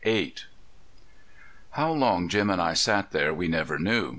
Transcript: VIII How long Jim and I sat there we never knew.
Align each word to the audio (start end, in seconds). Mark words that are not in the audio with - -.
VIII 0.03 0.33
How 1.77 1.91
long 1.93 2.27
Jim 2.27 2.49
and 2.49 2.59
I 2.59 2.73
sat 2.73 3.11
there 3.11 3.35
we 3.35 3.47
never 3.47 3.77
knew. 3.77 4.09